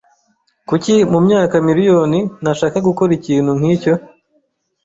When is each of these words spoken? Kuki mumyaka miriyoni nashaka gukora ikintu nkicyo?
Kuki 0.69 0.93
mumyaka 1.11 1.55
miriyoni 1.67 2.19
nashaka 2.43 2.77
gukora 2.87 3.11
ikintu 3.19 3.51
nkicyo? 3.59 3.93